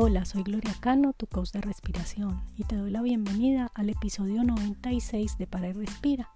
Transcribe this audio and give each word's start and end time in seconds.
Hola, 0.00 0.24
soy 0.24 0.44
Gloria 0.44 0.76
Cano, 0.78 1.12
tu 1.12 1.26
coach 1.26 1.50
de 1.50 1.60
respiración, 1.60 2.40
y 2.56 2.62
te 2.62 2.76
doy 2.76 2.92
la 2.92 3.02
bienvenida 3.02 3.72
al 3.74 3.90
episodio 3.90 4.44
96 4.44 5.38
de 5.38 5.48
Para 5.48 5.70
y 5.70 5.72
Respira, 5.72 6.30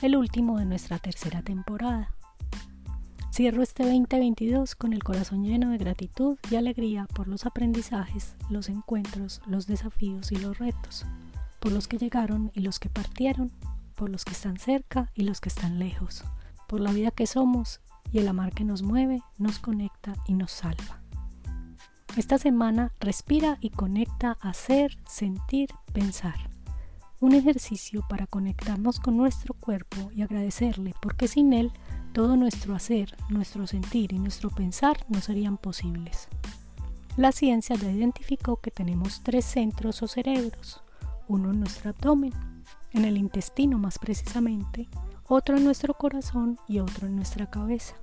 el 0.00 0.16
último 0.16 0.58
de 0.58 0.64
nuestra 0.64 0.98
tercera 0.98 1.42
temporada. 1.42 2.14
Cierro 3.30 3.62
este 3.62 3.82
2022 3.82 4.74
con 4.74 4.94
el 4.94 5.04
corazón 5.04 5.44
lleno 5.44 5.68
de 5.68 5.76
gratitud 5.76 6.38
y 6.50 6.56
alegría 6.56 7.06
por 7.14 7.28
los 7.28 7.44
aprendizajes, 7.44 8.36
los 8.48 8.70
encuentros, 8.70 9.42
los 9.46 9.66
desafíos 9.66 10.32
y 10.32 10.36
los 10.36 10.58
retos, 10.58 11.04
por 11.60 11.72
los 11.72 11.88
que 11.88 11.98
llegaron 11.98 12.52
y 12.54 12.60
los 12.60 12.78
que 12.78 12.88
partieron, 12.88 13.52
por 13.96 14.08
los 14.08 14.24
que 14.24 14.32
están 14.32 14.56
cerca 14.56 15.10
y 15.14 15.24
los 15.24 15.42
que 15.42 15.50
están 15.50 15.78
lejos, 15.78 16.24
por 16.68 16.80
la 16.80 16.92
vida 16.92 17.10
que 17.10 17.26
somos 17.26 17.82
y 18.12 18.20
el 18.20 18.28
amar 18.28 18.54
que 18.54 18.64
nos 18.64 18.80
mueve, 18.80 19.22
nos 19.36 19.58
conecta 19.58 20.14
y 20.26 20.32
nos 20.32 20.52
salva. 20.52 21.01
Esta 22.14 22.36
semana 22.36 22.92
respira 23.00 23.56
y 23.62 23.70
conecta 23.70 24.36
a 24.42 24.52
ser, 24.52 24.98
sentir, 25.08 25.70
pensar. 25.94 26.50
Un 27.20 27.32
ejercicio 27.32 28.04
para 28.06 28.26
conectarnos 28.26 29.00
con 29.00 29.16
nuestro 29.16 29.54
cuerpo 29.54 30.10
y 30.14 30.20
agradecerle 30.20 30.94
porque 31.00 31.26
sin 31.26 31.54
él 31.54 31.72
todo 32.12 32.36
nuestro 32.36 32.74
hacer, 32.74 33.16
nuestro 33.30 33.66
sentir 33.66 34.12
y 34.12 34.18
nuestro 34.18 34.50
pensar 34.50 35.06
no 35.08 35.22
serían 35.22 35.56
posibles. 35.56 36.28
La 37.16 37.32
ciencia 37.32 37.76
ya 37.76 37.90
identificó 37.90 38.56
que 38.56 38.70
tenemos 38.70 39.22
tres 39.22 39.46
centros 39.46 40.02
o 40.02 40.06
cerebros, 40.06 40.82
uno 41.28 41.50
en 41.50 41.60
nuestro 41.60 41.90
abdomen, 41.90 42.34
en 42.92 43.06
el 43.06 43.16
intestino 43.16 43.78
más 43.78 43.98
precisamente, 43.98 44.86
otro 45.26 45.56
en 45.56 45.64
nuestro 45.64 45.94
corazón 45.94 46.58
y 46.68 46.80
otro 46.80 47.06
en 47.06 47.16
nuestra 47.16 47.48
cabeza. 47.48 47.94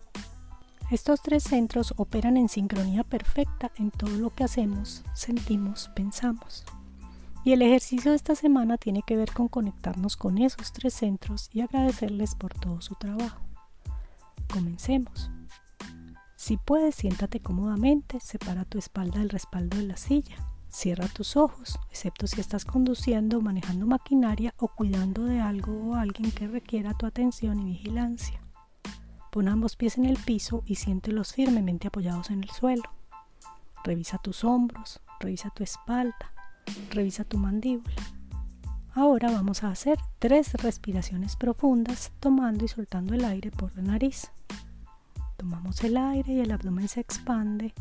Estos 0.91 1.21
tres 1.21 1.43
centros 1.43 1.93
operan 1.97 2.35
en 2.35 2.49
sincronía 2.49 3.03
perfecta 3.03 3.71
en 3.75 3.91
todo 3.91 4.09
lo 4.09 4.31
que 4.31 4.43
hacemos, 4.43 5.03
sentimos, 5.13 5.91
pensamos. 5.93 6.65
Y 7.43 7.53
el 7.53 7.61
ejercicio 7.61 8.09
de 8.09 8.17
esta 8.17 8.33
semana 8.33 8.77
tiene 8.77 9.03
que 9.05 9.15
ver 9.15 9.31
con 9.31 9.49
conectarnos 9.49 10.17
con 10.17 10.39
esos 10.39 10.73
tres 10.73 10.95
centros 10.95 11.51
y 11.53 11.61
agradecerles 11.61 12.33
por 12.33 12.55
todo 12.55 12.81
su 12.81 12.95
trabajo. 12.95 13.39
Comencemos. 14.51 15.29
Si 16.35 16.57
puedes, 16.57 16.95
siéntate 16.95 17.39
cómodamente, 17.39 18.19
separa 18.19 18.65
tu 18.65 18.79
espalda 18.79 19.19
del 19.19 19.29
respaldo 19.29 19.77
de 19.77 19.83
la 19.83 19.97
silla, 19.97 20.37
cierra 20.69 21.07
tus 21.07 21.37
ojos, 21.37 21.77
excepto 21.91 22.25
si 22.25 22.41
estás 22.41 22.65
conduciendo, 22.65 23.41
manejando 23.41 23.85
maquinaria 23.85 24.55
o 24.57 24.69
cuidando 24.69 25.25
de 25.25 25.39
algo 25.39 25.91
o 25.91 25.93
alguien 25.93 26.31
que 26.31 26.47
requiera 26.47 26.95
tu 26.95 27.05
atención 27.05 27.59
y 27.59 27.65
vigilancia. 27.65 28.41
Pon 29.31 29.47
ambos 29.47 29.75
pies 29.75 29.97
en 29.97 30.05
el 30.05 30.17
piso 30.17 30.63
y 30.65 30.75
siéntelos 30.75 31.33
firmemente 31.33 31.87
apoyados 31.87 32.31
en 32.31 32.43
el 32.43 32.49
suelo. 32.49 32.89
Revisa 33.83 34.17
tus 34.17 34.43
hombros, 34.43 35.01
revisa 35.19 35.51
tu 35.51 35.63
espalda, 35.63 36.33
revisa 36.89 37.23
tu 37.23 37.37
mandíbula. 37.37 37.95
Ahora 38.93 39.31
vamos 39.31 39.63
a 39.63 39.69
hacer 39.69 39.99
tres 40.17 40.53
respiraciones 40.53 41.35
profundas 41.35 42.11
tomando 42.19 42.65
y 42.65 42.67
soltando 42.67 43.13
el 43.13 43.23
aire 43.23 43.51
por 43.51 43.75
la 43.75 43.83
nariz. 43.83 44.31
Tomamos 45.37 45.83
el 45.83 45.95
aire 45.95 46.33
y 46.33 46.39
el 46.39 46.51
abdomen 46.51 46.87
se 46.87 46.99
expande. 46.99 47.73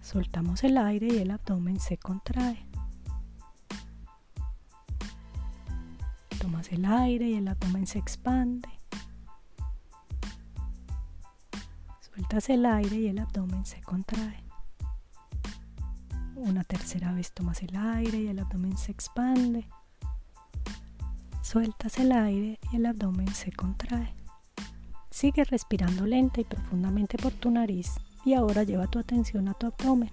Soltamos 0.00 0.62
el 0.62 0.78
aire 0.78 1.08
y 1.08 1.18
el 1.18 1.32
abdomen 1.32 1.80
se 1.80 1.98
contrae. 1.98 2.65
Tomas 6.46 6.70
el 6.70 6.84
aire 6.84 7.28
y 7.28 7.34
el 7.34 7.48
abdomen 7.48 7.88
se 7.88 7.98
expande. 7.98 8.68
Sueltas 11.98 12.48
el 12.50 12.64
aire 12.64 12.94
y 12.94 13.08
el 13.08 13.18
abdomen 13.18 13.66
se 13.66 13.80
contrae. 13.80 14.44
Una 16.36 16.62
tercera 16.62 17.12
vez 17.12 17.32
tomas 17.32 17.64
el 17.64 17.74
aire 17.74 18.18
y 18.20 18.28
el 18.28 18.38
abdomen 18.38 18.76
se 18.76 18.92
expande. 18.92 19.66
Sueltas 21.42 21.98
el 21.98 22.12
aire 22.12 22.60
y 22.70 22.76
el 22.76 22.86
abdomen 22.86 23.34
se 23.34 23.50
contrae. 23.50 24.14
Sigue 25.10 25.42
respirando 25.42 26.06
lenta 26.06 26.42
y 26.42 26.44
profundamente 26.44 27.18
por 27.18 27.32
tu 27.32 27.50
nariz 27.50 27.90
y 28.24 28.34
ahora 28.34 28.62
lleva 28.62 28.86
tu 28.86 29.00
atención 29.00 29.48
a 29.48 29.54
tu 29.54 29.66
abdomen. 29.66 30.12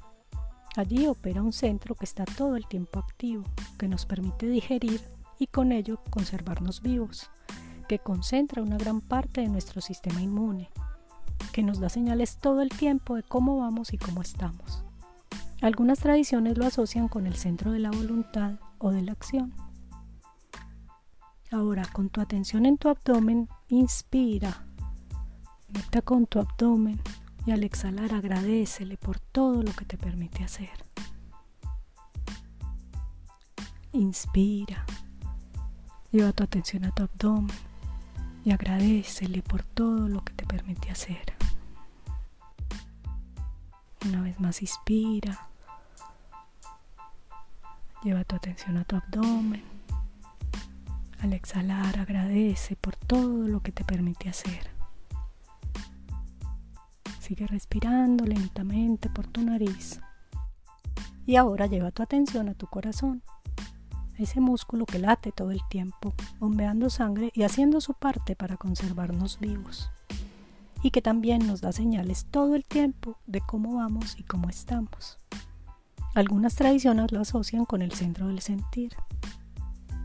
Allí 0.75 1.05
opera 1.05 1.43
un 1.43 1.53
centro 1.53 1.93
que 1.93 2.05
está 2.05 2.25
todo 2.25 2.55
el 2.55 2.65
tiempo 2.65 2.97
activo, 2.97 3.43
que 3.77 3.87
nos 3.87 4.07
permite 4.07 4.47
digerir 4.47 5.12
y 5.39 5.47
con 5.47 5.71
ello 5.71 5.99
conservarnos 6.09 6.81
vivos, 6.81 7.29
que 7.87 7.99
concentra 7.99 8.61
una 8.61 8.77
gran 8.77 9.01
parte 9.01 9.41
de 9.41 9.49
nuestro 9.49 9.81
sistema 9.81 10.21
inmune, 10.21 10.69
que 11.51 11.63
nos 11.63 11.79
da 11.79 11.89
señales 11.89 12.37
todo 12.37 12.61
el 12.61 12.69
tiempo 12.69 13.15
de 13.15 13.23
cómo 13.23 13.57
vamos 13.57 13.93
y 13.93 13.97
cómo 13.97 14.21
estamos. 14.21 14.83
Algunas 15.61 15.99
tradiciones 15.99 16.57
lo 16.57 16.65
asocian 16.65 17.07
con 17.07 17.25
el 17.25 17.35
centro 17.35 17.71
de 17.71 17.79
la 17.79 17.91
voluntad 17.91 18.59
o 18.79 18.91
de 18.91 19.01
la 19.01 19.13
acción. 19.13 19.53
Ahora, 21.51 21.85
con 21.93 22.09
tu 22.09 22.19
atención 22.19 22.65
en 22.65 22.77
tu 22.77 22.89
abdomen, 22.89 23.47
inspira, 23.69 24.65
conecta 25.67 26.01
con 26.01 26.25
tu 26.25 26.39
abdomen 26.39 26.99
y 27.45 27.51
al 27.51 27.63
exhalar 27.63 28.13
agradecele 28.13 28.97
por 28.97 29.19
todo 29.19 29.61
lo 29.63 29.71
que 29.73 29.85
te 29.85 29.97
permite 29.97 30.43
hacer. 30.43 30.69
Inspira, 33.91 34.85
Lleva 36.13 36.31
tu 36.31 36.43
atención 36.43 36.85
a 36.85 36.91
tu 36.91 37.01
abdomen 37.01 37.57
y 38.45 38.51
agradecele 38.51 39.41
por 39.41 39.63
todo 39.63 40.07
lo 40.07 40.23
que 40.23 40.31
te 40.33 40.45
permite 40.45 40.91
hacer. 40.91 41.33
Una 44.05 44.21
vez 44.21 44.39
más 44.39 44.61
inspira. 44.61 45.47
Lleva 48.03 48.23
tu 48.25 48.35
atención 48.35 48.77
a 48.77 48.83
tu 48.83 48.95
abdomen. 48.95 49.63
Al 51.19 51.33
exhalar 51.33 51.97
agradece 51.97 52.75
por 52.75 52.95
todo 52.95 53.47
lo 53.47 53.61
que 53.63 53.71
te 53.71 53.83
permite 53.83 54.29
hacer. 54.29 54.69
Sigue 57.21 57.47
respirando 57.47 58.23
lentamente 58.23 59.09
por 59.09 59.25
tu 59.25 59.41
nariz. 59.41 59.99
Y 61.25 61.37
ahora 61.37 61.65
lleva 61.65 61.89
tu 61.89 62.03
atención 62.03 62.49
a 62.49 62.53
tu 62.53 62.67
corazón 62.67 63.23
ese 64.17 64.39
músculo 64.39 64.85
que 64.85 64.99
late 64.99 65.31
todo 65.31 65.51
el 65.51 65.61
tiempo, 65.69 66.13
bombeando 66.39 66.89
sangre 66.89 67.31
y 67.33 67.43
haciendo 67.43 67.81
su 67.81 67.93
parte 67.93 68.35
para 68.35 68.57
conservarnos 68.57 69.39
vivos, 69.39 69.89
y 70.81 70.91
que 70.91 71.01
también 71.01 71.47
nos 71.47 71.61
da 71.61 71.71
señales 71.71 72.25
todo 72.29 72.55
el 72.55 72.65
tiempo 72.65 73.17
de 73.25 73.41
cómo 73.41 73.75
vamos 73.75 74.15
y 74.19 74.23
cómo 74.23 74.49
estamos. 74.49 75.17
Algunas 76.13 76.55
tradiciones 76.55 77.11
lo 77.11 77.21
asocian 77.21 77.65
con 77.65 77.81
el 77.81 77.91
centro 77.91 78.27
del 78.27 78.41
sentir. 78.41 78.95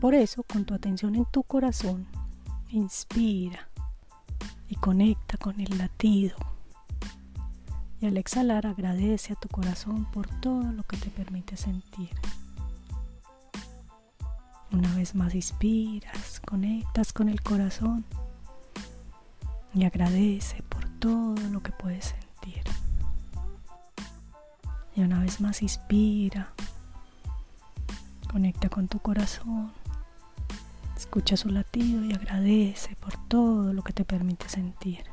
Por 0.01 0.15
eso, 0.15 0.43
con 0.43 0.65
tu 0.65 0.73
atención 0.73 1.13
en 1.15 1.25
tu 1.25 1.43
corazón, 1.43 2.07
inspira 2.69 3.69
y 4.67 4.75
conecta 4.75 5.37
con 5.37 5.59
el 5.59 5.77
latido. 5.77 6.35
Y 8.01 8.07
al 8.07 8.17
exhalar 8.17 8.65
agradece 8.65 9.33
a 9.33 9.35
tu 9.35 9.49
corazón 9.49 10.05
por 10.05 10.27
todo 10.39 10.71
lo 10.71 10.83
que 10.83 10.97
te 10.97 11.09
permite 11.09 11.57
sentir. 11.57 12.09
Una 14.79 14.95
vez 14.95 15.13
más 15.13 15.35
inspiras, 15.35 16.39
conectas 16.39 17.11
con 17.11 17.27
el 17.27 17.41
corazón 17.41 18.05
y 19.73 19.83
agradece 19.83 20.63
por 20.69 20.87
todo 20.99 21.35
lo 21.49 21.61
que 21.61 21.73
puedes 21.73 22.15
sentir. 22.15 22.63
Y 24.95 25.01
una 25.01 25.19
vez 25.19 25.41
más 25.41 25.61
inspira, 25.63 26.53
conecta 28.31 28.69
con 28.69 28.87
tu 28.87 28.99
corazón, 28.99 29.73
escucha 30.95 31.35
su 31.35 31.49
latido 31.49 32.05
y 32.05 32.13
agradece 32.13 32.95
por 33.01 33.17
todo 33.27 33.73
lo 33.73 33.83
que 33.83 33.91
te 33.91 34.05
permite 34.05 34.47
sentir. 34.47 35.03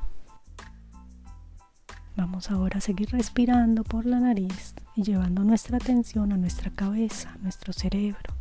Vamos 2.14 2.52
ahora 2.52 2.78
a 2.78 2.80
seguir 2.80 3.10
respirando 3.10 3.82
por 3.82 4.06
la 4.06 4.20
nariz 4.20 4.76
y 4.94 5.02
llevando 5.02 5.42
nuestra 5.42 5.78
atención 5.78 6.32
a 6.32 6.36
nuestra 6.36 6.70
cabeza, 6.70 7.36
nuestro 7.42 7.72
cerebro 7.72 8.32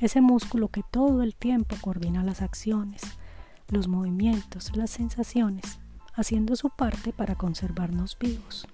ese 0.00 0.20
músculo 0.20 0.68
que 0.68 0.82
todo 0.90 1.22
el 1.22 1.34
tiempo 1.34 1.76
coordina 1.80 2.22
las 2.22 2.42
acciones, 2.42 3.02
los 3.68 3.88
movimientos, 3.88 4.76
las 4.76 4.90
sensaciones, 4.90 5.78
haciendo 6.14 6.56
su 6.56 6.70
parte 6.70 7.12
para 7.12 7.34
conservarnos 7.34 8.18
vivos, 8.18 8.66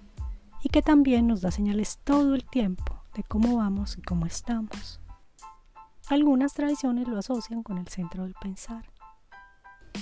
y 0.63 0.69
que 0.69 0.81
también 0.81 1.27
nos 1.27 1.41
da 1.41 1.51
señales 1.51 1.99
todo 2.03 2.35
el 2.35 2.45
tiempo 2.45 3.01
de 3.15 3.23
cómo 3.23 3.57
vamos 3.57 3.97
y 3.97 4.01
cómo 4.01 4.25
estamos. 4.25 4.99
Algunas 6.07 6.53
tradiciones 6.53 7.07
lo 7.07 7.17
asocian 7.17 7.63
con 7.63 7.77
el 7.77 7.87
centro 7.87 8.23
del 8.23 8.33
pensar. 8.33 8.85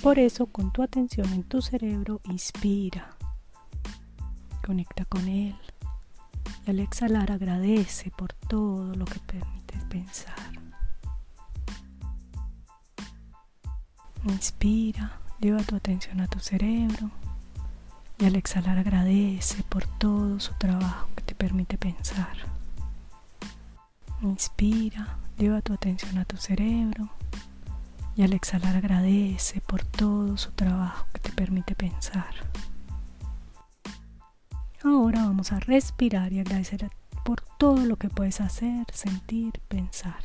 Por 0.02 0.18
eso, 0.18 0.46
con 0.46 0.72
tu 0.72 0.82
atención 0.82 1.32
en 1.32 1.44
tu 1.44 1.62
cerebro, 1.62 2.20
inspira, 2.24 3.16
conecta 4.64 5.04
con 5.04 5.28
él 5.28 5.56
y 6.66 6.70
al 6.70 6.80
exhalar 6.80 7.30
agradece 7.30 8.10
por 8.10 8.32
todo 8.32 8.94
lo 8.94 9.04
que 9.04 9.20
permite 9.20 9.78
pensar. 9.88 10.51
Inspira, 14.24 15.18
lleva 15.40 15.64
tu 15.64 15.74
atención 15.74 16.20
a 16.20 16.28
tu 16.28 16.38
cerebro. 16.38 17.10
Y 18.18 18.24
al 18.24 18.36
exhalar 18.36 18.78
agradece 18.78 19.64
por 19.64 19.84
todo 19.84 20.38
su 20.38 20.52
trabajo 20.54 21.08
que 21.16 21.22
te 21.22 21.34
permite 21.34 21.76
pensar. 21.76 22.36
Inspira, 24.20 25.18
lleva 25.36 25.60
tu 25.60 25.72
atención 25.72 26.18
a 26.18 26.24
tu 26.24 26.36
cerebro 26.36 27.08
y 28.14 28.22
al 28.22 28.32
exhalar 28.32 28.76
agradece 28.76 29.60
por 29.60 29.82
todo 29.84 30.36
su 30.36 30.52
trabajo 30.52 31.06
que 31.12 31.18
te 31.18 31.32
permite 31.32 31.74
pensar. 31.74 32.32
Ahora 34.84 35.24
vamos 35.24 35.50
a 35.50 35.58
respirar 35.58 36.32
y 36.32 36.38
agradecer 36.38 36.90
por 37.24 37.40
todo 37.58 37.84
lo 37.84 37.96
que 37.96 38.08
puedes 38.08 38.40
hacer, 38.40 38.86
sentir, 38.92 39.60
pensar. 39.66 40.20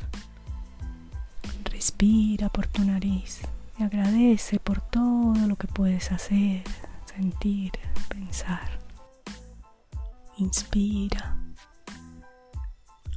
Respira 1.64 2.48
por 2.48 2.68
tu 2.68 2.84
nariz 2.84 3.40
y 3.78 3.82
agradece 3.82 4.58
por 4.58 4.80
todo 4.80 5.34
lo 5.46 5.56
que 5.56 5.68
puedes 5.68 6.10
hacer, 6.10 6.64
sentir, 7.04 7.72
pensar. 8.08 8.68
Inspira. 10.36 11.36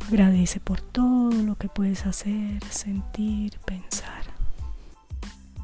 Agradece 0.08 0.60
por 0.60 0.82
todo 0.82 1.32
lo 1.32 1.56
que 1.56 1.68
puedes 1.68 2.06
hacer, 2.06 2.64
sentir, 2.70 3.60
pensar. 3.66 4.24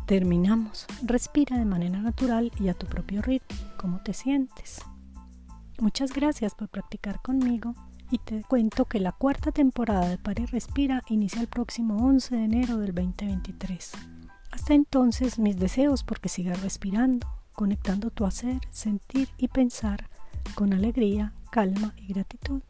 Terminamos. 0.05 0.85
Respira 1.03 1.57
de 1.57 1.65
manera 1.65 1.99
natural 1.99 2.51
y 2.59 2.69
a 2.69 2.73
tu 2.73 2.87
propio 2.87 3.21
ritmo. 3.21 3.57
¿Cómo 3.77 3.99
te 3.99 4.13
sientes? 4.13 4.79
Muchas 5.79 6.13
gracias 6.13 6.55
por 6.55 6.69
practicar 6.69 7.21
conmigo 7.21 7.75
y 8.09 8.17
te 8.19 8.41
cuento 8.43 8.85
que 8.85 8.99
la 8.99 9.11
cuarta 9.11 9.51
temporada 9.51 10.07
de 10.07 10.17
Pare 10.17 10.45
Respira 10.47 11.03
inicia 11.07 11.41
el 11.41 11.47
próximo 11.47 11.97
11 11.97 12.35
de 12.35 12.43
enero 12.45 12.77
del 12.77 12.95
2023. 12.95 14.16
Hasta 14.51 14.73
entonces 14.73 15.39
mis 15.39 15.57
deseos 15.57 16.03
porque 16.03 16.29
sigas 16.29 16.61
respirando, 16.61 17.27
conectando 17.53 18.09
tu 18.11 18.25
hacer, 18.25 18.59
sentir 18.71 19.29
y 19.37 19.47
pensar 19.47 20.09
con 20.55 20.73
alegría, 20.73 21.33
calma 21.51 21.93
y 21.97 22.07
gratitud. 22.07 22.61